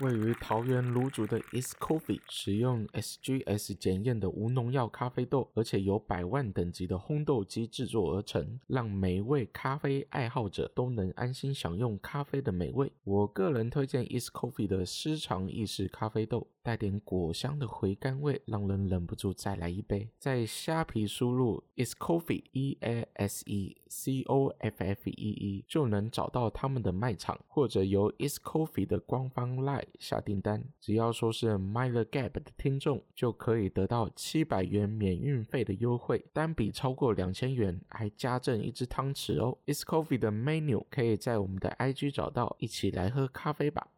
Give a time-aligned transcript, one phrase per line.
[0.00, 12.90] 位于桃园芦竹的 East Coffee，使用 SGS 检验的无农药咖啡豆，而且由百万等级的烘豆机制作而成，让每位咖啡爱好者都能安心享用咖啡的美味。
[13.04, 20.08] 我个人推荐 East Coffee 的私藏意式咖啡豆，带点果香的回甘味，让人忍不住再来一杯。
[20.18, 28.86] 在虾皮输入 East Coffee E A S E C O F F E E 就能找到他们的卖场，或者由 East Coffee
[28.86, 39.56] 的官方 LINE 下订单，只要说是 Mile Gap 的听众，就可以得到七百元免运费的优惠，单笔超过两千元还加赠一支汤匙哦。
[39.66, 43.88] Is Coffee 的 menu 可以在我们的 IG 找到，一起来喝咖啡吧。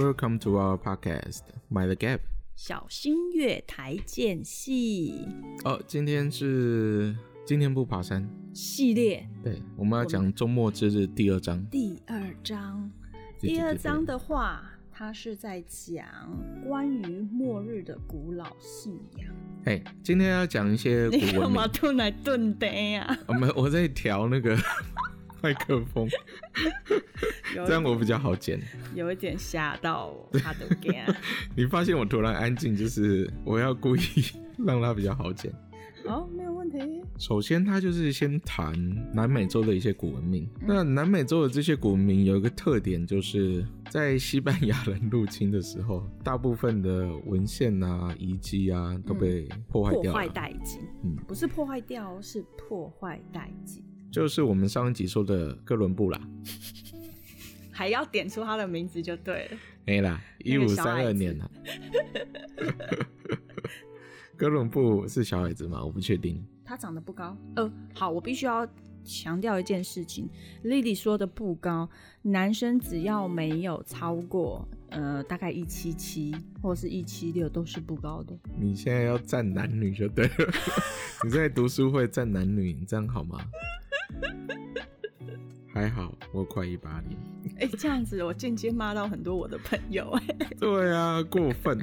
[0.00, 2.20] Welcome to our podcast, Mind the Gap。
[2.56, 5.28] 小心月台间隙。
[5.62, 9.28] 哦，今天是今天不爬山系列。
[9.44, 11.62] 对，我们要讲周末之日第二章。
[11.66, 12.90] 第二章，
[13.38, 16.06] 第二章的话，它是在讲
[16.66, 19.28] 关于末日的古老信仰。
[19.66, 21.28] 嘿，今天要讲一些古文明。
[21.36, 23.18] 你干嘛突然顿呆呀？
[23.26, 24.56] 我们我在调那个。
[25.42, 26.06] 麦克风，
[27.54, 28.60] 这样我比较好剪。
[28.94, 30.66] 有一点吓到他的
[31.56, 34.00] 你发现我突然安静，就是我要故意
[34.58, 35.52] 让他比较好剪。
[36.06, 36.78] 好，没有问题。
[37.18, 38.74] 首先，他就是先谈
[39.12, 40.48] 南美洲的一些古文明。
[40.60, 40.66] 嗯。
[40.66, 50.12] 那南美洲的这些古文明有一个特点，就是在西班牙人入侵的时候，大部分的文献啊、遗迹啊都被破坏掉了。
[50.12, 50.80] 破坏殆尽。
[51.04, 53.84] 嗯，不是破坏掉，是破坏殆尽。
[54.10, 56.20] 就是我们上一集说的哥伦布啦，
[57.70, 59.56] 还要点出他的名字就对了。
[59.86, 61.50] 没啦，一五三二年了。
[64.36, 65.84] 哥伦布是小矮子吗？
[65.84, 66.42] 我不确定。
[66.64, 67.36] 他长得不高。
[67.56, 68.66] 呃，好，我必须要
[69.04, 70.28] 强调一件事情
[70.64, 71.88] ，Lily 说的不高，
[72.22, 78.36] 男生只要没有超过呃大概一七七或是一七六都是不高的。
[78.58, 80.52] 你现在要站男女就对了，
[81.24, 83.38] 你在读书会站男女，你这样好吗？
[85.72, 87.16] 还好，我快一八零。
[87.58, 90.18] 哎，这样子我间接骂到很多我的朋友。
[90.58, 91.78] 对啊，过分。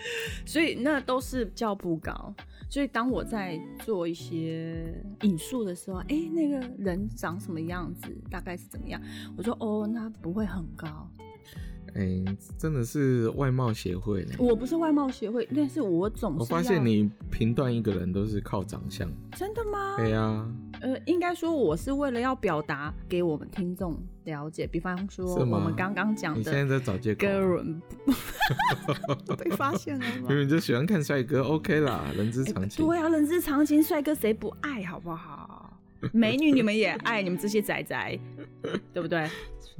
[0.46, 2.34] 所以那都是叫不高。
[2.68, 9.00] 所以当我在做一些引述的时候，哎，那个人长什么样子，大概是怎么样？
[9.36, 11.10] 我说哦，那不会很高。
[11.94, 12.24] 哎、欸，
[12.58, 14.26] 真的是外貌协会。
[14.38, 16.40] 我不是外貌协会，但是我总是。
[16.40, 19.08] 我发现你评断一个人都是靠长相。
[19.36, 19.96] 真的吗？
[19.96, 20.46] 对呀。
[20.80, 26.38] 呃，应该说我是为了要表达给我们听众了解，比方说我们刚刚讲的。
[26.38, 27.26] 你现在在找借口。
[29.36, 30.28] 被发现了吗？
[30.28, 32.86] 明明就喜欢看帅哥，OK 啦，人之常情。
[32.86, 35.78] 对啊，人之常情，帅哥谁不爱，好不好？
[36.12, 38.18] 美女你们也爱，你们这些仔仔，
[38.94, 39.28] 对不对？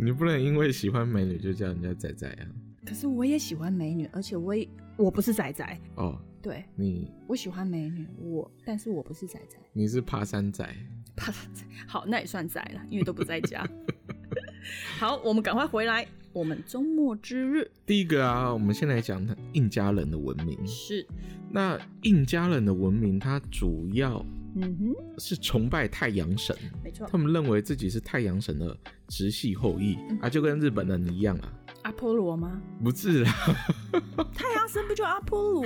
[0.02, 2.46] 你不能因为喜欢美女就叫人家仔仔啊！
[2.86, 4.66] 可是我也喜欢美女，而且我也
[4.96, 6.18] 我不是仔仔哦。
[6.40, 9.58] 对，你我喜欢美女，我但是我不是仔仔。
[9.74, 10.66] 你是爬山仔，
[11.14, 13.62] 爬山仔好，那也算仔了，因为都不在家。
[14.98, 17.70] 好，我们赶快回来，我们周末之日。
[17.84, 19.22] 第一个啊，我们先来讲
[19.52, 20.58] 印加人的文明。
[20.66, 21.06] 是，
[21.50, 24.24] 那印加人的文明，它主要。
[24.56, 27.06] 嗯哼，是崇拜太阳神，没错。
[27.10, 28.76] 他们认为自己是太阳神的
[29.08, 31.52] 直系后裔、嗯、啊，就跟日本人一样啊。
[31.82, 32.60] 阿波罗吗？
[32.82, 33.32] 不是啊，
[34.34, 35.64] 太阳神不就阿波罗？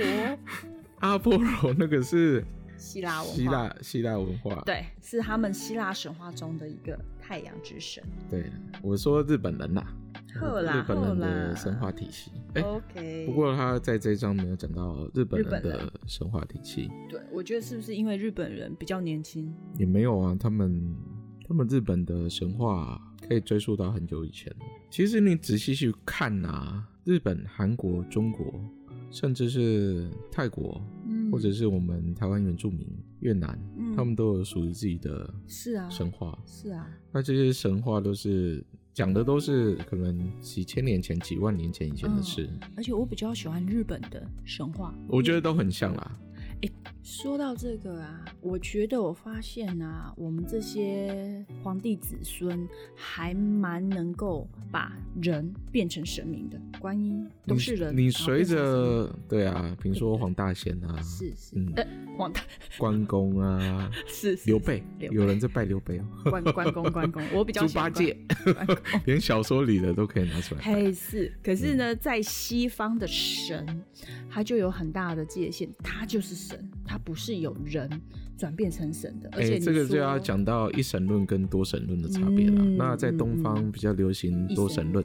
[0.99, 2.43] 阿波罗那个是
[2.77, 8.03] 希腊文化，希腊希腊文化，对，是他们希腊神话中的一个太阳之神。
[8.29, 8.49] 对，
[8.81, 9.93] 我说日本人呐、啊。
[10.39, 12.31] 啦日本人的神话体系。
[12.53, 13.25] 哎，OK。
[13.25, 16.89] 不过他在这一章没有讲到日本人的神话体系。
[17.09, 19.53] 对，我觉得是不是因为日本人比较年轻？
[19.77, 20.95] 也没有啊，他们
[21.47, 24.53] 他们日本的神话可以追溯到很久以前。
[24.89, 28.59] 其实你仔细去看啊，日本、韩国、中国，
[29.11, 32.87] 甚至是泰国，嗯，或者是我们台湾原住民
[33.19, 36.89] 越南，嗯，他们都有属于自己的是啊神话，是啊。
[37.11, 38.63] 那这些神话都是。
[38.95, 46.17] 讲的都是可能几千年前、几万年前以前的事，嗯，而且我比较喜欢日本的神话，我觉得都很像啦。
[47.05, 54.91] 欸，说到这个啊，我觉得我发现啊，我们这些皇帝子孙还蛮能够把
[55.21, 56.59] 人变成神明的。
[56.79, 61.87] 观音都是人，你随着对啊，比如说黄大仙啊，是是，嗯，呃、
[62.17, 62.41] 黄大
[62.79, 66.05] 关公啊， 是刘备，有人在拜刘备哦。
[66.29, 68.17] 关关公关公，我比较猪八戒，
[69.05, 70.61] 连小说里的都可以拿出来。
[70.61, 73.83] 嘿，是，可是呢，在西方的神，
[74.27, 76.67] 他就有很大的界限，他就是神。
[76.85, 77.89] 它不是有人
[78.37, 82.61] 转变成神的，而且、欸、这个就要讲到一神论跟多神论的差别了。
[82.61, 85.03] 嗯、那在东方比较流行多神论。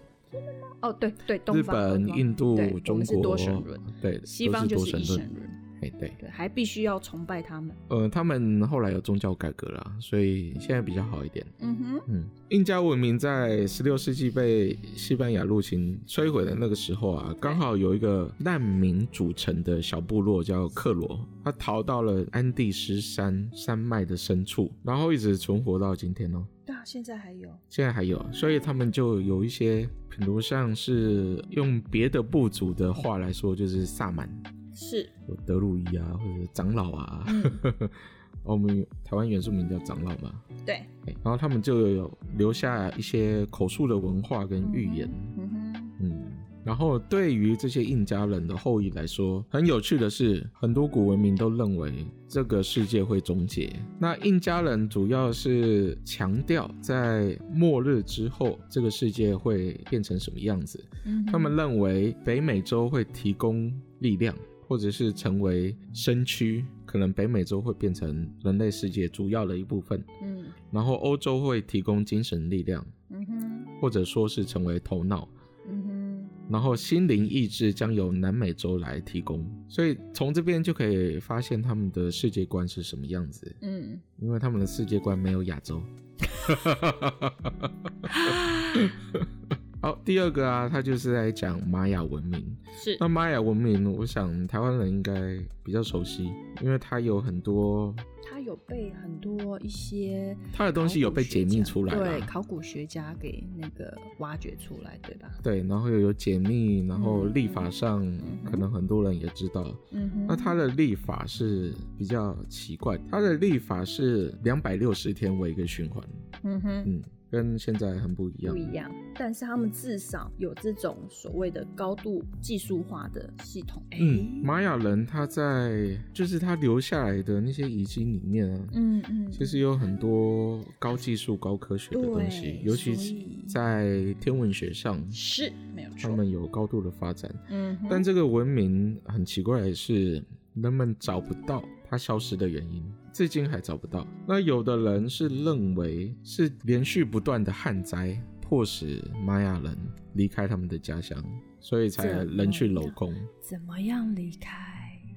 [0.82, 5.49] 哦，对对，日本、印度、中国多神论，对，西方就是一神论。
[5.82, 7.74] 哎，对对，还必须要崇拜他们。
[7.88, 11.46] 呃，他们后来有宗教改革了，所以现在比较好一点。
[11.60, 26.44] 嗯哼，嗯，印加文明在十六世纪被西班牙入侵摧毁的那个时候啊，刚好有一个难民组成的小部落叫克罗，他逃到了安第斯山山脉的深处，然后一直存活到今天哦。
[26.66, 34.30] 对啊，现在还有，现在还有，所以他们就有一些，比如像是用别的部族的话来说，就是萨满。
[34.74, 35.08] 是。
[35.28, 37.88] 有德鲁伊啊，或者长老啊，嗯、
[38.42, 40.32] 我们台湾原住民叫长老嘛，
[40.64, 40.82] 对，
[41.22, 46.22] 然后他们就有留下一些口述的文化跟预言，嗯哼，嗯，
[46.64, 53.70] 然后对于这些印加人的后裔来说，很有趣的是，很多古文明都认为这个世界会终结。
[53.98, 60.82] 那印加人主要是强调在末日之后，这个世界会变成什么样子？
[61.04, 64.34] 嗯、他们认为北美洲会提供力量。
[64.70, 70.00] 或者是成为身躯，可能北美洲会变成人类世界主要的一部分。
[70.22, 72.86] 嗯，然后欧洲会提供精神力量。
[73.08, 75.28] 嗯哼，或者说是成为头脑。
[75.68, 79.44] 嗯哼，然后心灵意志将由南美洲来提供。
[79.68, 83.52] 所以从这边就可以发现他们的世界观是什么样子。
[83.62, 85.82] 嗯，因为他们的世界观没有亚洲。
[89.82, 92.44] 好，第二个啊，他就是在讲玛雅文明。
[92.70, 96.30] 是，那玛雅文明，我想台湾人应该比较熟悉，
[96.60, 105.30] 因为它有很多，它有被很多一些，它的东西有被解密出来，对，考古学家给那个挖掘出来，对吧？
[105.42, 108.06] 对，然后又有解密，然后历法上
[108.44, 116.04] 可能很多人也知道，嗯哼，那它的历法是比较奇怪，它的历法是两百六十天为一个循环，
[116.42, 117.02] 嗯哼，嗯。
[117.30, 123.82] 跟现在很不一样，不一样，但是他们至少有这种所谓的高度技术化的系统。
[123.92, 133.14] 嗯，玛雅人他在就是他留下来的那些遗迹里面啊，嗯嗯，其实有很多高技术、高科学的东西，尤其是
[133.46, 137.32] 在天文学上是没有错，他们有高度的发展。
[137.48, 140.22] 嗯，但这个文明很奇怪的是，
[140.54, 142.82] 人们找不到它消失的原因。
[143.12, 144.06] 至今还找不到。
[144.26, 149.76] 那有的人是认为是连续不断的旱灾迫使玛雅人
[150.14, 151.22] 离开他们的家乡，
[151.60, 153.14] 所以才人去楼空。
[153.40, 154.58] 怎么样离开？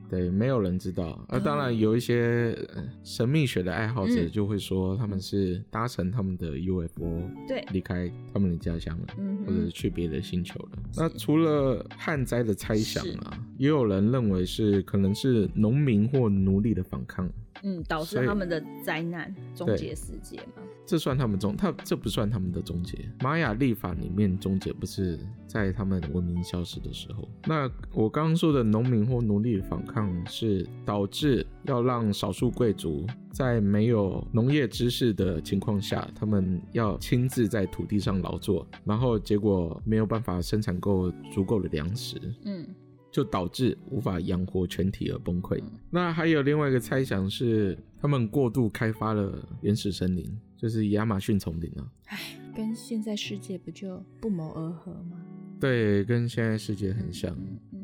[0.09, 1.25] 对，没有人知道。
[1.27, 2.55] 啊当然有一些
[3.03, 10.77] 神秘学的爱好者就会说他们是搭乘他们的 UFO 对离开他们的家乡了，嗯，或者是去别的星球了。
[10.95, 17.27] 那除了旱灾的猜想啊，也有人认为是可能是农民或奴隶的反抗。
[17.63, 20.63] 嗯，导致他们的灾难终结世界嘛？
[20.85, 23.09] 这算他们终，他这不算他们的终结。
[23.21, 25.17] 玛雅历法里面终结不是
[25.47, 27.25] 在他们文明消失的时候。
[27.45, 42.19] 那我刚刚说的农民或奴隶的反抗，是导致要让少数贵族在没有农业知识的情况下，他们要亲自在土地上劳作，然后结果没有办法生产够足够的粮食。
[42.43, 42.67] 嗯。
[43.13, 45.63] 就导致无法养活全体而崩溃。
[45.91, 50.25] 那还有另外一个猜想是，他们过度开发了原始森林，
[50.57, 51.87] 就是亚马逊丛林啊。
[52.07, 52.19] 唉，
[52.55, 55.23] 跟现在世界不就不谋而合吗？
[55.59, 57.31] 对，跟现在世界很像。
[57.31, 57.82] 嗯，嗯，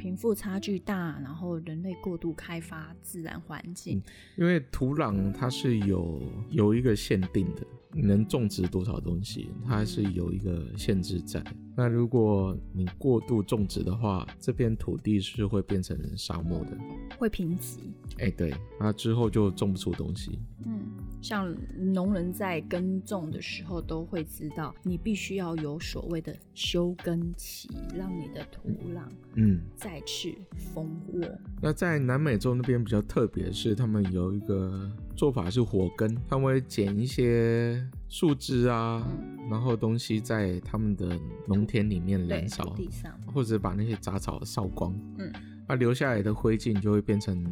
[0.00, 3.98] 贫富差距大，然后人类过度开发自然环境。
[3.98, 4.02] 嗯，
[4.38, 7.66] 因为土壤它是有有一个限定的。
[7.92, 11.42] 你能种植多少东西，它是有一个限制在。
[11.76, 16.78] 那如果你过度种植的话，这片土地是会变成沙漠的，
[17.18, 17.80] 会贫瘠。
[18.18, 20.38] 哎、欸，对，那之后就种不出东西。
[20.64, 20.86] 嗯，
[21.22, 29.02] 像农人在耕种的时候都会知道，你必须要有所谓的休耕期，让你的土壤
[29.34, 31.20] 嗯再次丰沃。
[31.60, 39.06] 那在南美洲那边比较特别的是，他们有一个做法是火耕，他们会捡一些树枝啊，
[39.50, 42.76] 然后东西在他们的农田里面燃烧，
[43.26, 45.32] 或者把那些杂草烧光，嗯，
[45.68, 47.44] 那留下来的灰烬就会变成。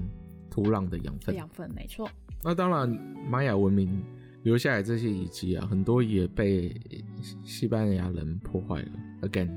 [0.50, 1.32] 土壤的养分。
[1.36, 2.10] 养分没错。
[2.42, 2.88] 那当然，
[3.28, 4.02] 玛雅文明
[4.42, 6.74] 留下来这些遗迹啊，很多也被
[7.42, 8.90] 西班牙人破坏了。
[9.22, 9.50] Again。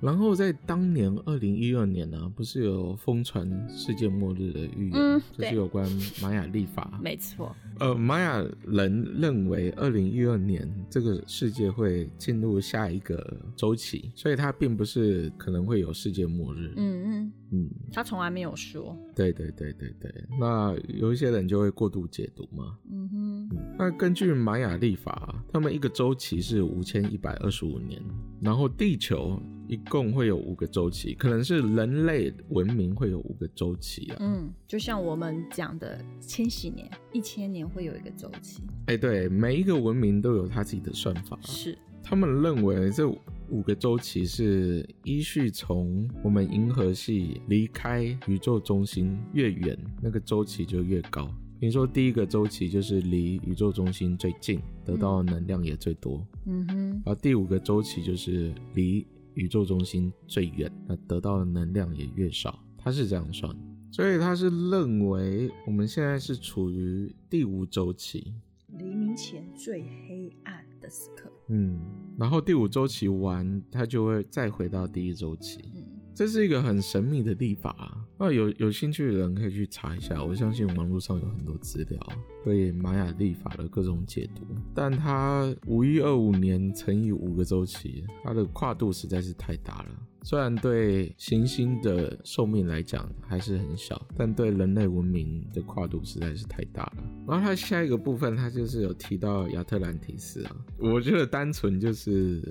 [0.00, 5.88] 然后在当年二零一二年呢、啊，不是有疯传世界末日的预言，嗯、就是有关
[6.22, 6.98] 玛雅历法。
[7.02, 7.54] 没错。
[7.80, 16.72] 呃，玛雅人认为二零一二年这个世界会进入下一个周期，所以它并不是可能会有世界末日。
[16.76, 18.96] 嗯嗯嗯，他从来没有说。
[19.14, 22.76] 对对对对对，那有一些人就会过度解读嘛。
[22.90, 23.48] 嗯哼。
[23.50, 28.02] 嗯、那根据玛雅历法，他们一个周期是五千一百二十五年，
[28.40, 34.16] 然后地球一共会有五个周期，可能是人类文明会有五个周期啊。
[34.18, 37.68] 嗯，就像我们讲的千禧年、一千年。
[37.68, 41.38] 会有一个周期，哎，对，每一个文明都有他自己的算法。
[41.42, 43.06] 是，他们认为这
[43.50, 51.28] 五个周期是依序从我们银河系离开宇宙中心越远，那个周期就越高。
[51.60, 56.26] 比如说，第一个周期就是离宇宙中心最近，得到的能量也最多。
[56.46, 56.90] 嗯哼。
[56.90, 59.06] 然后第五个周期就是离
[59.38, 62.58] 宇宙中心最远，那得到的能量也越少。
[62.76, 63.56] 他是这样算。
[63.90, 68.34] 所以他是认为我们现在是处于第五周期，
[68.76, 71.32] 黎明前最黑暗的时刻。
[71.48, 71.80] 嗯，
[72.18, 75.60] 然后第五周期完，他就会再回到第一周期。
[75.74, 78.04] 嗯，这是一个很神秘的历法啊。
[78.18, 82.12] 那有有兴趣的人可以去查一下，我相信网络上有很多资料
[82.44, 84.44] 对玛雅历法的各种解读。
[84.74, 89.90] 但它五一二五年乘以五个周期，它的跨度实在是太大了。
[90.24, 97.04] 虽然对行星的寿命来讲还是很小，但对人类文明的跨度实在是太大了。
[97.28, 102.42] 然后它下一个部分，它就是有提到亚特兰提斯啊，我觉得单纯就是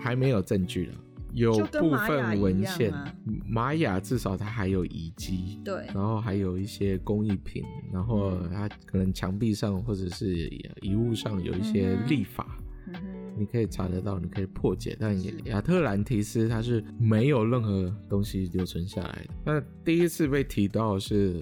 [0.00, 0.94] 还没有证据了，
[1.34, 2.92] 有部分文献，
[3.46, 7.62] 玛雅至少它还有遗迹，对，然后还有一些工艺品，
[7.92, 10.48] 然后它可能墙壁上或者是
[10.80, 12.58] 遗物上有一些历法。
[13.36, 19.34] 你可以查得到，你可以破解，但亚特兰提斯它是没有任何东西留存下来的。
[19.44, 21.40] 那第一次被提到是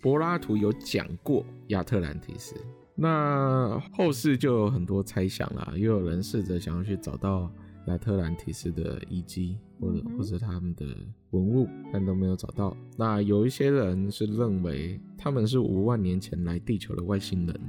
[0.00, 2.56] 柏拉图有讲过亚特兰提斯，
[2.96, 7.52] 那后世就有很多猜想啦，又有人试着想要去找到
[7.88, 10.86] 亚特兰提斯的遗迹或者或者他们的
[11.30, 12.76] 文物，但都没有找到。
[12.96, 17.60] 那有一些人是认为他们是五万年前来地球的外星人，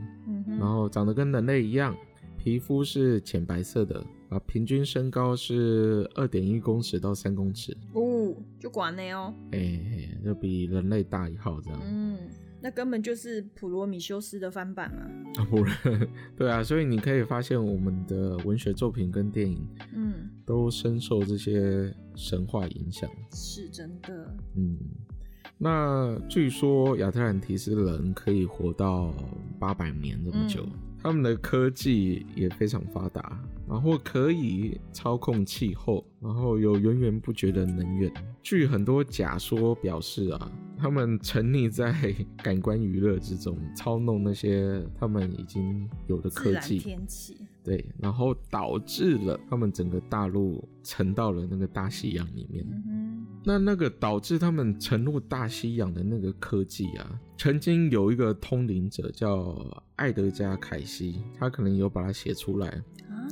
[0.59, 1.95] 然后长得跟人类一样。
[2.41, 11.81] 皮肤是浅白色的啊，平均身高是二点一公尺到三公尺哦，就管了哦，哎、欸，就比人类大一号这样。
[11.83, 11.98] 嗯，
[12.61, 15.41] 那根本就是普罗米修斯的翻版嘛。
[15.41, 23.09] 啊，不然，对啊，所以你可以发现我们的文学作品跟电影，嗯，都深受这些神话影响。
[23.31, 24.35] 是真的。
[24.55, 24.77] 嗯，
[25.57, 29.13] 那据说亚特兰提斯人可以活到
[29.59, 30.63] 八百年这么久。
[30.63, 38.11] 嗯他们的科技也非常发达，然后可以操控气候，然后有源源不绝的能源。
[38.43, 41.93] 据很多假说表示啊，他们沉溺在
[42.43, 46.77] 感官娱乐之中，操弄那些他们已经有的科技。
[46.77, 47.37] 天气。
[47.61, 52.65] 对，然后导致了他们整个大陆沉到了那个大西洋里面。
[52.87, 52.98] 嗯、
[53.43, 59.55] 那那个导致他们沉入大西洋的那个科技啊，曾经有一个通灵者叫
[59.95, 62.81] 爱德加凯西，他可能有把它写出来。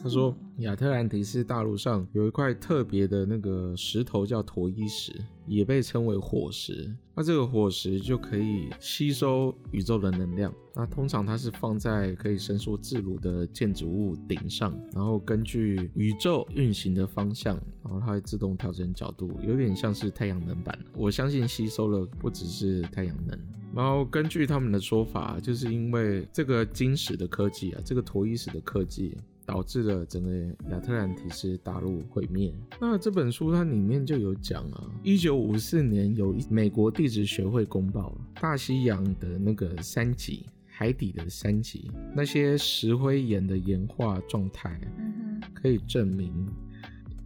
[0.01, 5.13] 他说，亚特兰提斯大陆上有一块特别的那个石头叫陀伊石，
[5.45, 6.91] 也被称为火石。
[7.13, 10.51] 那这个火石就可以吸收宇宙的能量。
[10.73, 20.77] 那通常它是放在可以伸缩自如的建筑物顶上，然后根据宇宙运行的方向，然后它会自动调整角度，有点像是太阳能板。
[20.95, 23.39] 我相信吸收了不只是太阳能。
[23.75, 29.15] 然后根据他们的说法，就是因为这个晶石的科技啊，这个陀伊石的科技。
[29.47, 30.29] 导致了整个
[30.69, 32.53] 亚特兰提斯大陆毁灭。
[32.81, 44.77] 那这本书它里面就有讲啊，一九五四年有一美国地质学会公报，大西洋的那个山脊，海底的山脊，那些石灰岩的岩化状态，
[45.53, 46.45] 可以证明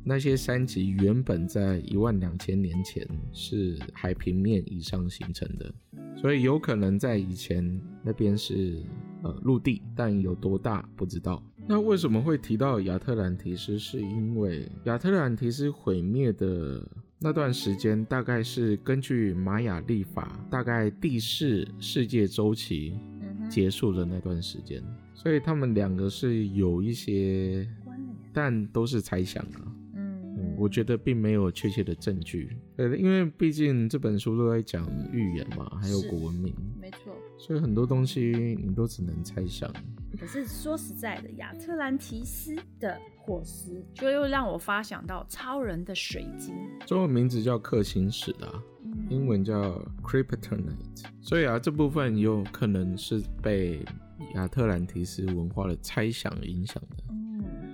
[0.04, 5.74] 那些山脊原本在一万两千年前是海平面以上形成的，
[6.22, 8.80] 所以有可能在以前那边是
[9.24, 11.44] 呃陆地，但有多大不知道。
[11.68, 13.80] 那为什么会提到亚特兰提斯？
[13.80, 16.86] 是因为亚特兰提斯毁灭的
[17.18, 23.00] 那段时间，大概是根据玛雅历法，大概第四世界周期
[23.50, 27.66] 结束的那段时间，所以他们两个是有一些，
[28.34, 29.62] 但都是猜想啊。
[29.96, 32.58] 嗯，我觉得并没有确切的证据。
[32.78, 36.54] 呃，因为毕竟这本书都在讲预言嘛，还有古文明。
[37.42, 39.68] 所以很多东西你都只能猜想。
[40.20, 46.54] 可是说实在的，亚特兰提斯的火石就又让我发想到超人的水晶，
[46.86, 48.62] 中文名字叫克星石的、啊，
[49.10, 49.74] 英文叫
[50.08, 51.08] c r y p t o n i t e。
[51.20, 53.84] 所以啊，这部分有可能是被
[54.36, 57.01] 亚特兰提斯文化的猜想影响的。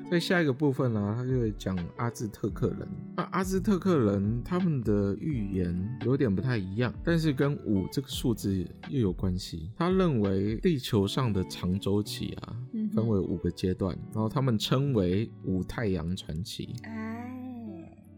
[0.09, 2.87] 在下一个部分呢、啊，他就会讲阿兹特克人。
[3.17, 9.69] 那阿兹特克人他们的预言有点不太一样，但是跟五这个数字又有关系。
[9.75, 12.55] 他认为地球上的长周期啊，
[12.93, 16.73] 分为五个阶段，然后他们称为五太阳传奇。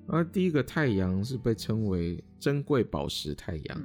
[0.05, 3.81] 而第一个太阳是被称为珍贵宝石太阳。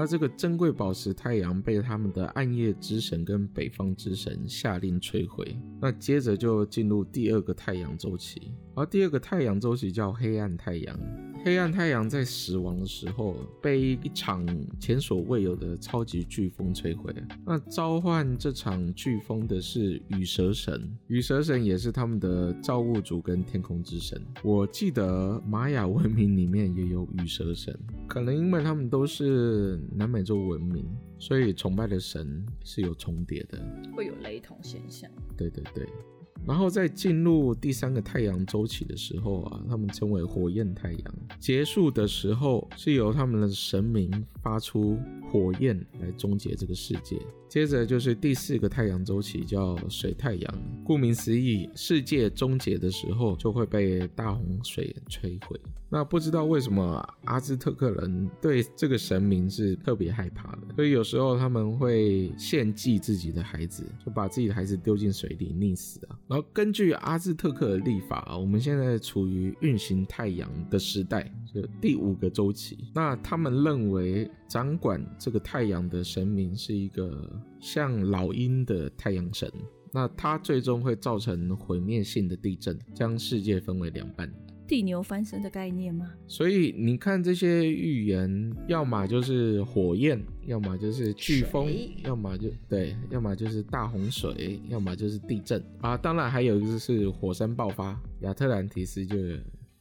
[0.00, 5.58] 那这个珍贵宝石太阳被他们的暗夜之神跟北方之神下令摧毁。
[5.80, 10.98] 那接着就进入第二个太阳周期，而第二个太阳周期叫黑暗太阳。
[11.44, 14.44] 黑暗太阳在死亡的时候被一场
[14.78, 17.14] 前所未有的超级飓风摧毁。
[17.46, 24.20] 那召唤这场飓风的是羽蛇神，羽蛇神也是他们的造物主跟天空之神。
[24.42, 27.76] 我记得玛雅文明里面也有羽蛇神，
[28.08, 30.84] 可能因为他们都是南美洲文明，
[31.18, 33.58] 所以崇拜的神是有重叠的，
[33.96, 35.08] 会有雷同现象。
[35.36, 35.86] 对对对。
[36.46, 41.14] 然后在进入第三个太阳周期的时候啊，他们称为火焰太阳。
[41.38, 44.10] 结束的时候是由他们的神明
[44.42, 44.98] 发出
[45.30, 47.18] 火焰来终结这个世界。
[47.48, 50.54] 接着就是第四个太阳周期，叫水太阳。
[50.84, 55.60] 顾名思义，世界终结的时候就会被大洪水摧毁。
[55.90, 66.18] 那不知道为什么阿兹特克人对这个神明是特别害怕的，所以有时候他们会献祭自己的孩子，就把自己的孩子丢进水里溺死啊。
[66.28, 72.78] 然后根据阿兹特克的历法啊，我们现在处于运行太阳的时代，就第五个周期。
[72.94, 77.28] 那他们认为掌管这个太阳的神明是一个。
[77.60, 79.50] 像老鹰的太阳神，
[79.92, 84.32] 那它最终会造成毁灭性的地震，将世界分为两半，
[84.68, 86.12] 地牛翻身的概念吗？
[86.28, 91.66] 所以你看这些预言，要么就是火焰，要么就是飓风，
[92.04, 95.96] 要么就对，要么就是大洪水，要么就是地震啊。
[95.96, 99.16] 当然还有一个是火山爆发，亚特兰提斯就。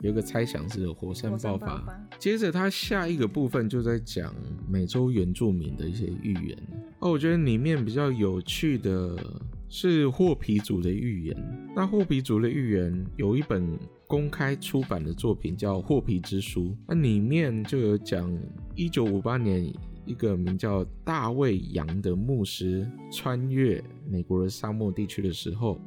[0.01, 4.31] 有个猜想是火山爆发，爆发接着他下一个部分就在讲
[4.70, 6.55] 美洲原住民的一些预言。
[7.00, 9.18] 哦，我觉得里面比较有趣的
[9.70, 11.70] 是霍皮族的预言。
[11.75, 13.77] 那霍皮族的预言有一本
[14.08, 18.32] 公开出版的作品叫《霍皮之书》，那里面就有讲
[18.75, 19.72] 一九五八年
[20.06, 25.80] 一个名叫大卫杨的牧师穿越美国的沙漠地区的时候，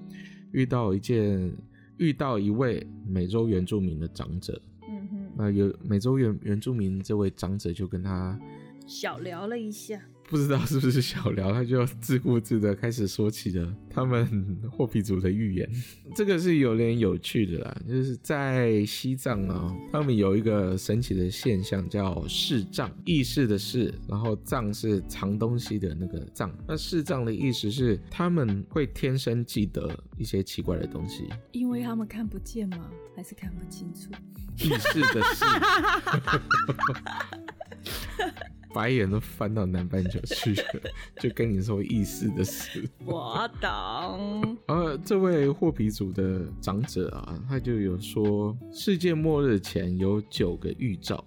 [0.53, 1.53] 遇到一件。
[2.01, 8.41] 遇到一位美洲原住民的长者，嗯哼，那有美洲原原住民这位长者就跟他
[8.87, 10.01] 小聊了一下。
[10.31, 15.69] 不知道是不是小聊，他就自顾自的开始说起了他们霍皮族的预言。
[16.15, 26.57] 这个是有点有趣的啦，就是在西藏啊，他们有一个神奇的现象叫视障，意识的视，然后藏是藏东西的那个藏。
[26.69, 32.89] 那视障的意思是他们会天生记得一些奇怪的东西，因为他们看不见吗？
[33.17, 34.13] 还是看不清楚？
[34.59, 35.45] 意识的识。
[38.73, 40.81] 白眼都翻到南半球去了，
[41.21, 42.89] 就跟你说意思的事。
[43.05, 44.57] 我懂。
[44.67, 51.25] 呃这位霍皮族的长者啊，他就有说，世界末日前有九个预兆。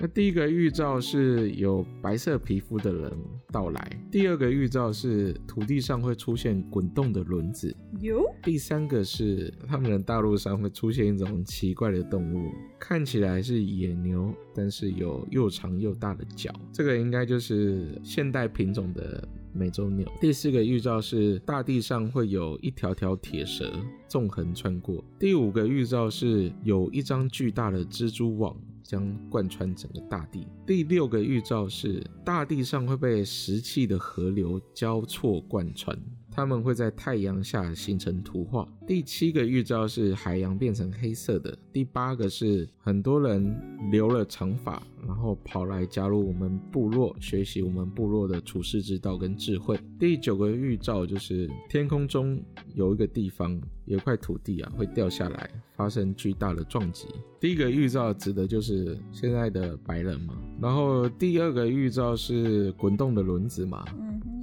[0.00, 3.12] 那第一个预兆是有白色皮肤的人
[3.50, 8.24] 到来，第二个预兆是土地上会出现滚动的轮子，有。
[8.44, 20.06] 第三个是他们的大陆上会出现一种奇怪的动物，看起来是野牛，但是有又长又大的脚，这个应该就是现代品种的美洲牛。
[20.20, 23.68] 第四个预兆是大地上会有一条条铁蛇
[24.06, 25.02] 纵横穿过。
[25.18, 28.56] 第五个预兆是有一张巨大的蜘蛛网。
[28.88, 30.48] 将贯穿整个大地。
[30.66, 35.94] 第六个预兆是大地上会被石器的河流交错贯穿，
[36.38, 38.64] 它们会在太阳下形成图画。
[38.86, 41.58] 第七个预兆是海洋变成黑色的。
[41.72, 49.76] 第八个是很多人留了长发，然后跑来加入我们部落，学习我们部落的处世之道跟智慧。
[49.98, 52.40] 第九个预兆就是天空中
[52.72, 57.08] 有一个地方，有块土地啊会掉下来，发生巨大的撞击。
[57.40, 63.84] 第一个预兆指的就是现在的白人嘛，然后第二个预兆是滚动的轮子嘛。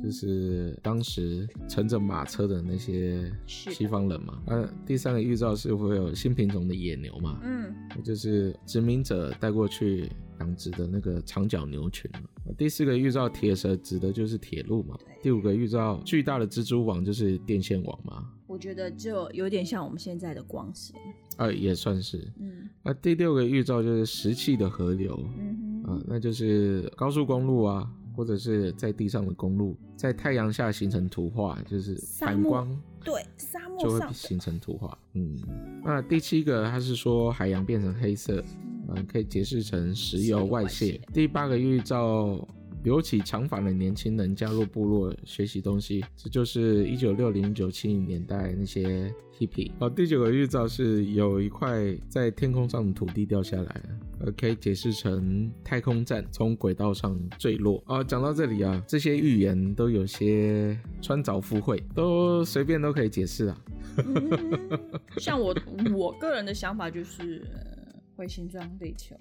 [0.06, 4.40] 就是当时乘着马车的那些西方人嘛。
[4.46, 10.08] 啊，第三个预兆是会有新品种的野牛嘛，嗯，就是殖民者带过去
[10.40, 12.10] 养殖的那个长角牛群。
[12.56, 14.96] 第四个预兆铁蛇指的就是铁路嘛。
[15.24, 18.30] 第五个预兆巨大的蜘蛛网就是电线网嘛。
[18.46, 20.96] 我觉得就有点像我们现在的光纤，
[21.36, 22.32] 啊，也算是。
[22.40, 32.68] 嗯，那第六个预兆就是石器的河流，嗯哼，啊，那就是高速公路啊，或者是在地上的公路，在太阳下形成图画，就是反光，
[33.04, 34.98] 对，沙漠就会形成图画。
[35.14, 35.38] 嗯，
[35.84, 38.44] 那第七个它是说海洋变成黑色，
[38.88, 41.00] 嗯，可以解释成石油外泄。
[41.14, 42.48] 第八个预兆。
[42.86, 49.72] 留起长发的年轻人加入部落学习东西，这就是一九六零、一九七零年代那些 hippie。
[49.80, 53.82] 好，第九个预兆是有一块在天空上的土地掉下来，
[54.20, 57.84] 呃，可以解释成太空站从轨道上坠落。
[57.88, 63.58] 啊，讲到这里啊，这些预言都有些穿凿附会，都随便都可以解释啊。
[63.98, 64.30] 嗯、
[65.18, 65.56] 像我
[65.92, 67.44] 我个人的想法就是
[68.16, 69.16] 彗星撞地球。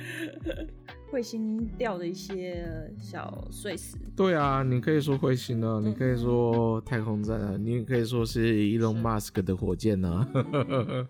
[1.10, 2.64] 彗星掉的一些
[2.98, 3.96] 小碎石。
[4.14, 10.28] 对啊，你可以说彗星啊，嗯、你可以说太空站啊，你也可以说是 Elon Musk 的火箭啊，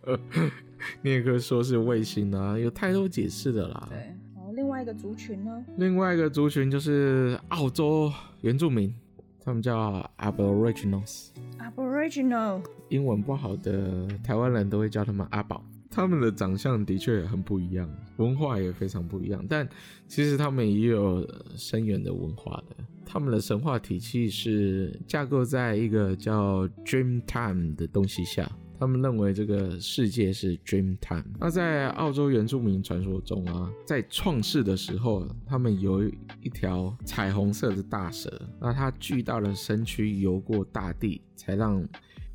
[1.03, 3.87] 你也可以说是卫星啊，有太多解释的啦。
[3.91, 3.99] 对，
[4.35, 5.65] 然后另外一个族群呢？
[5.77, 8.95] 另外一个族群就是澳洲原住民，
[9.45, 11.29] 他们叫 Aboriginals。
[11.59, 15.63] Aboriginal，英文不好的台湾人都会叫他们阿宝。
[15.91, 19.69] 他们的长相的确很不一样，文化也非常不一样，但
[20.07, 22.77] 其实他们也有深远的文化的。
[23.05, 28.49] 他们的神话体系是架构在一个叫 Dream Time 的东西下，
[28.79, 31.25] 他们认为这个世界是 Dream Time。
[31.41, 36.05] 那在澳洲原住民传说中啊，在创世的时候，他们有
[36.41, 41.85] 一条彩虹色的大蛇，那它巨大的身躯游过大地，才让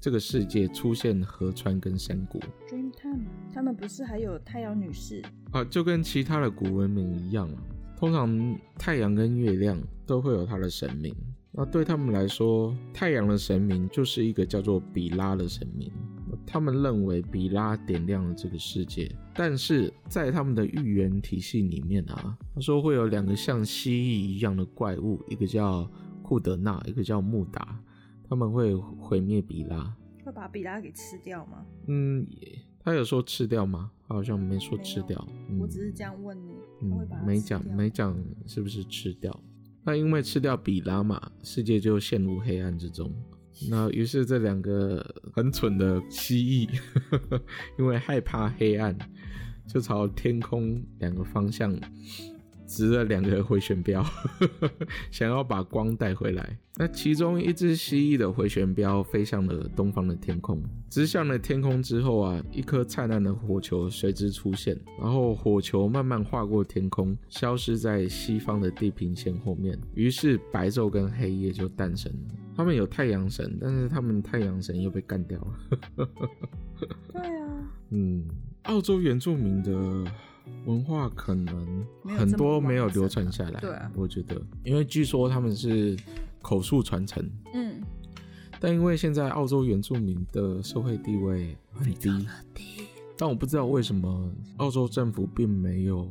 [0.06, 2.40] 这个世界出现河川跟山谷。
[2.70, 5.64] Dreamtime，他们不是还有太阳女士啊？
[5.64, 7.50] 就跟其他的古文明一样，
[7.98, 11.12] 通常太阳跟月亮都会有它的神明。
[11.52, 15.92] 那对他们来说，太阳的神明就是一个叫做比拉的神明。
[16.46, 25.90] 他们认为比拉点亮了这个世界，但是在他们的预言体系里面啊，他说会有两个像蜥蜴一样的怪物，一个叫
[26.22, 27.76] 库德纳，一个叫穆达。
[28.30, 31.66] 他们会毁灭比拉，会把比拉给吃掉吗？
[31.88, 32.26] 嗯，
[32.84, 33.92] 他有说吃掉吗？
[34.08, 35.28] 他好像没说吃掉。
[35.50, 36.56] 嗯、我只是这样问你。
[36.82, 39.44] 嗯，没讲，没讲是不是吃掉？
[39.84, 43.14] 那因为吃掉比拉嘛，世界就陷入黑暗之中。
[43.70, 46.82] 那于是这两个很蠢的蜥蜴，
[47.80, 48.98] 因为害怕黑暗，
[49.68, 51.74] 就朝天空两个方向。
[52.68, 54.04] 掷了两个回旋镖，
[55.12, 56.58] 想要把光带回来。
[56.78, 69.80] 那其中一只蜥蜴的回旋镖飞向了东方的天空，直向了天空之后啊，一颗灿烂的火球随之出现，然后火球慢慢划过天空，消失在西方的地平线后面。
[69.94, 72.36] 于是白昼跟黑夜就诞生了。
[72.58, 76.10] 他们有太阳神，但是他们太阳神又被干掉了。
[77.14, 78.28] 对啊，嗯，
[78.64, 80.12] 澳洲原住民的。
[80.66, 81.86] 文化可能
[82.18, 85.96] 很多没有流传下来，对啊，我觉得，因为据说他们是
[86.42, 87.82] 口述传承，嗯，
[88.60, 92.28] 但因为现在澳洲原住民的社会地位很低，
[93.18, 96.10] 但我不知道为什么澳洲政府并没有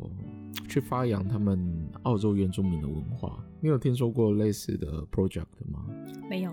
[0.68, 3.44] 去发扬他们澳洲原住民的文化。
[3.60, 5.86] 你有听说过类似的 project 吗？
[6.28, 6.52] 没有。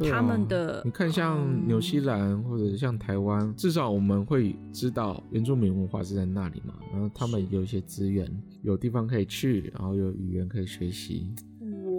[0.00, 8.28] 啊、他们的，你看像纽西兰或者像台湾，嗯，至少我们会知道原住民文化是在那里嘛，然后他们有一些资源，
[8.62, 11.32] 有地方可以去，然后有语言可以学习，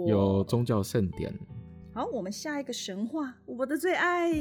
[0.06, 1.32] 有宗教盛典。
[1.92, 4.32] 好，我们下一个神话，我的最爱，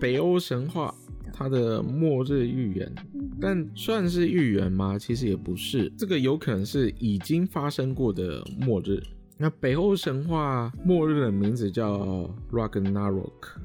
[0.00, 0.92] 北欧神话，
[1.32, 2.92] 它的末日预言，
[3.40, 4.98] 但算是预言吗？
[4.98, 9.00] 其实也不是，这个有可能是已经发生过的末日。
[9.38, 13.58] 那北欧神话末日的名字叫 Ragnarok，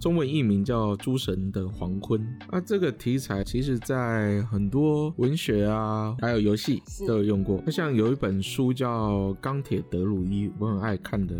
[0.00, 2.24] 中文译名叫诸神的黄昏。
[2.50, 7.62] 那这个题材其实在很多文学啊，还有游戏都有用过。
[7.64, 11.34] 那像有一本书叫《钢铁德鲁伊》，我很爱看的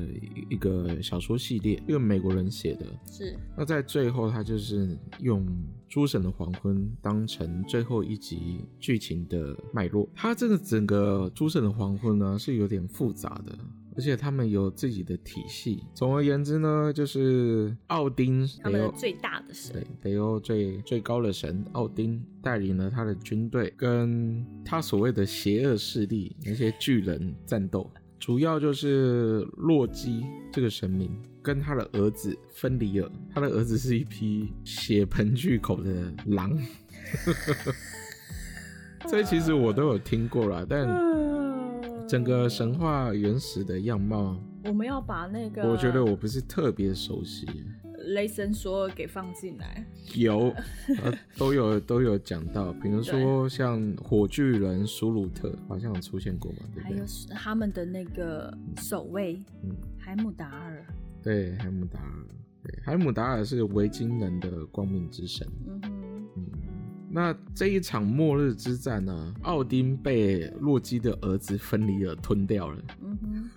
[0.49, 2.87] 一个小说系列，一个美国人写的。
[3.07, 3.37] 是。
[3.57, 5.47] 那在最后，他就是用。
[5.91, 13.59] 诸神的黄昏当成最后一集剧情的脉络，它这个整个诸神的黄昏呢是有点复杂的，
[13.99, 15.83] 而且他们有自己的体系。
[15.93, 27.91] 总而言之呢，就是奥丁，他们最大的神，对，北欧最最高的神奥丁带领了他的军队，跟他所谓的邪恶势力那些巨人战斗。
[28.21, 31.11] 主要就是洛基这个神明
[31.43, 36.57] 跟他的儿子芬里尔，他的儿子是一匹血盆巨口的狼。
[39.09, 40.87] 这其实我都有听过啦，但
[42.09, 47.47] 整个神话原始的样貌，我们要把那个，我觉得我不是特别熟悉。
[48.15, 50.55] 雷神说给放进来，有，
[51.37, 56.97] 都有 都有讲到，比如说像火炬人苏鲁特，好像有出现过嘛，对不对？
[56.97, 60.87] 还有他们的那个守卫，嗯，海姆达尔，
[61.23, 62.25] 对，海姆达尔，
[62.63, 65.47] 对，海姆达尔是维京人的光明之神。
[67.19, 72.81] 那这一场末日之战呢，奥丁被洛基的儿子芬里尔吞掉了。
[73.03, 73.51] 嗯。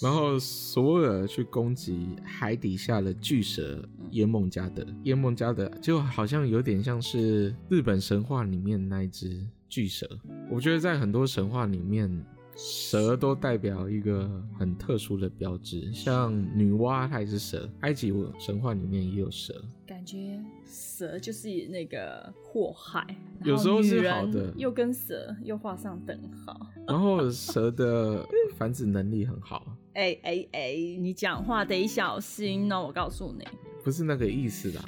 [0.00, 10.08] 然后索尔去攻击海底下的巨蛇耶梦加德，耶梦加德就好像有点像是日本神话里面那一只巨蛇。
[10.50, 12.10] 我觉得在很多神话里面，
[12.56, 19.62] 蛇都代表一个很特殊的标志，像女娲她也是蛇，埃及神话里面也有蛇。
[19.86, 23.06] 感觉蛇就是那个祸害，
[23.44, 26.58] 有时候是好的，又跟蛇又画上等号。
[26.88, 29.76] 然后蛇的繁殖能力很好。
[29.92, 32.86] 哎哎哎，你讲话得小心哦！
[32.86, 33.46] 我告诉你，
[33.84, 34.82] 不是那个意思啦。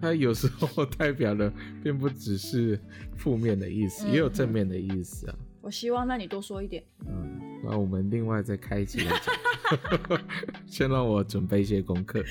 [0.00, 2.78] 它有时候代表的并不只是
[3.16, 5.34] 负面的意思，嗯、也有正面的意思啊。
[5.60, 6.82] 我希望那你多说一点。
[7.06, 7.19] 嗯，
[7.62, 9.34] 那我们另外再开一期来讲。
[10.66, 12.22] 先让我准备一些功课。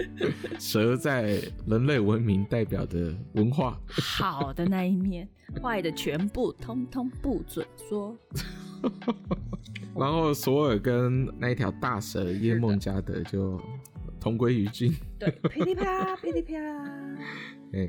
[0.58, 5.28] 蛇在人类文明代表的文化， 好的那一面，
[5.62, 8.16] 坏的全部通通不准说。
[9.94, 13.60] 然后索尔跟那一条大蛇耶梦加德就
[14.20, 14.92] 同归于尽。
[15.18, 17.18] 对，噼里啪啦，噼里啪啦。
[17.74, 17.86] 哎，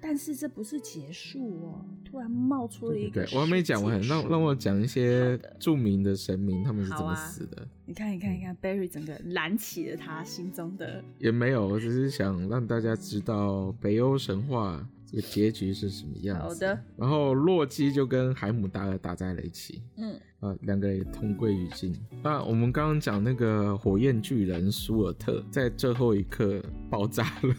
[0.00, 3.22] 但是这不是结束哦，突然冒出了一个。
[3.34, 7.62] 我还没讲完，让让我讲一些著名的神明他们是怎么死的。
[7.62, 11.02] 啊、你看，你看，你看，Barry 整个燃起了他心中的。
[11.18, 14.86] 也没有，我只是想让大家知道北欧神话。
[15.12, 16.42] 这个结局是什么样子？
[16.42, 16.82] 好的。
[16.96, 19.82] 然后洛基就跟海姆达尔打在了一起。
[19.98, 20.18] 嗯。
[20.40, 21.94] 啊，两个人也同归于尽。
[22.22, 27.54] 那我们刚刚讲那个火焰巨人舒尔特，在最后一刻爆炸了，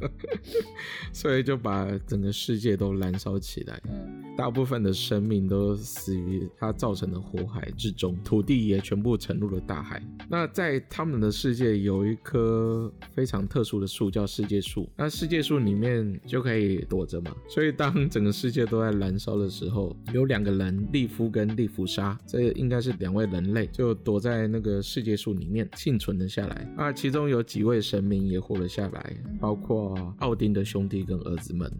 [1.10, 3.80] 所以就把整个世界都燃烧起来。
[3.88, 4.25] 嗯。
[4.36, 10.02] 大部分的生命都死于它造成的火海之中，土地也全部沉入了大海。
[10.28, 14.88] 那在他们的世界有一棵非常特殊的树，叫世界树。
[14.96, 17.34] 那世界树里面就可以躲着嘛。
[17.48, 26.74] 所以当整个世界都在燃烧的时候，有两个人，利夫跟利夫沙，这应该是两位人类，就躲在那个世界树里面幸存了下来。
[26.76, 31.70] 那其中有几位神明也活了下来，包括奥丁的兄弟跟儿子们。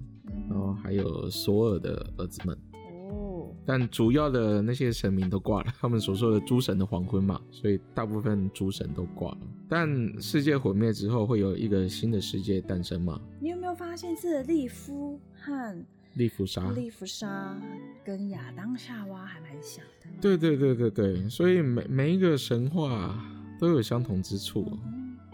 [0.48, 2.56] 然后还有索尔的儿子们
[3.11, 9.38] 哦，但主要的那些神明都挂了，他们所说的诸神的黄昏嘛，所以大部分诸神都挂了。
[9.68, 9.88] 但
[10.20, 13.20] 世界毁灭之后，会有一个新的世界诞生嘛？
[13.40, 17.61] 你有没有发现，这利夫和利弗莎、利弗莎
[18.04, 20.09] 跟亚当夏娃还蛮像的？
[20.20, 23.22] 对对对对对，所以每每一个神话
[23.61, 24.64] 都有相同之处，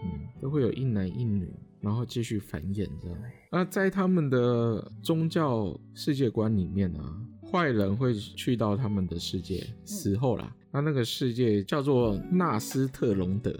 [0.01, 1.47] 嗯，都会有一男一女。
[1.83, 3.17] 然后继续繁衍，这样。
[3.51, 13.53] 那在他们的宗教世界观里面啊，坏人会去到他们的世界，死后啦，那那个世界叫做纳斯特隆德，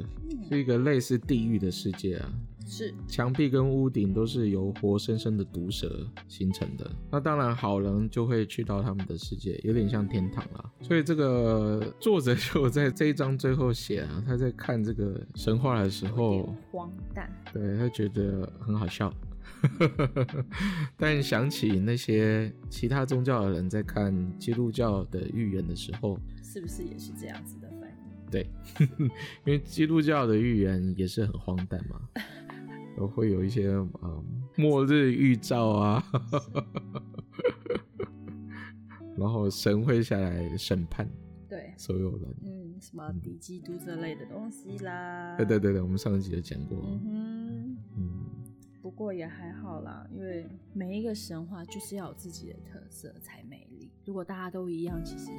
[0.50, 2.34] 是一个类似地狱的世界啊。
[2.66, 6.90] 是，墙壁跟屋顶都是由活生生的毒蛇形成的。
[7.12, 10.72] 那当然，好人就会去到他们的世界，有点像天堂啦。
[10.82, 19.14] 所以这个作者就在这一章最后写啊，他在看这个神话的时候，荒诞，对，他觉得很好笑。
[20.98, 28.32] 但想起那些其他宗教的人在看基督教的预言的时候，是不是也是这样子的反应？
[28.32, 28.48] 对，
[29.46, 32.02] 因为基督教的预言也是很荒诞嘛。
[32.96, 33.70] 都会有一些
[34.02, 34.24] 嗯，
[34.56, 36.04] 末日预兆啊，
[39.18, 41.08] 然后神会下来审判，
[41.50, 48.26] 对所有人，嗯，什么敌基督这类的东西啦，对对对对，我们上一集有讲过，嗯哼，嗯，
[48.82, 55.32] 不过也还好啦，因为每一个神话就是要有自己的特色才美丽，如果大家都一样，其实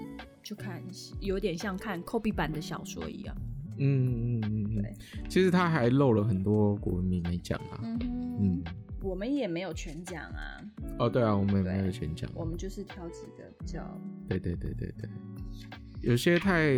[0.43, 0.83] 就看
[1.21, 3.37] 有点像看 Kobe 版的小说一样。
[3.79, 4.95] 嗯嗯嗯嗯，对，
[5.29, 7.81] 其实他还漏了很多国民没讲啊。
[7.83, 7.99] 嗯
[8.41, 8.65] 嗯，
[9.03, 10.61] 我们也没有全讲啊。
[10.99, 12.31] 哦，对啊，我们也没有全讲。
[12.35, 13.83] 我们就是挑几个比较。
[14.29, 15.09] 对对对对对。
[16.03, 16.77] 有些太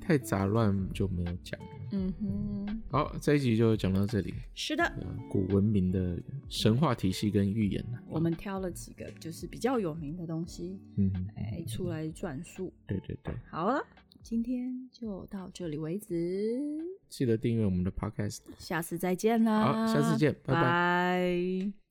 [0.00, 1.58] 太杂乱就没有讲。
[1.92, 4.34] 嗯哼，好，这一集就讲到这里。
[4.54, 4.92] 是的，
[5.30, 7.82] 古文明的神话体系跟预言。
[8.08, 12.72] 我们挑了几个就是比较有名的东西，嗯，哎，出来转述。
[12.88, 13.80] 对对对，好了，
[14.28, 16.60] 今天就到这里为止。
[17.08, 19.86] 记得订阅我们的 Podcast，下次再见啦！
[19.86, 20.62] 好，下次见，拜拜。
[20.62, 21.85] 拜。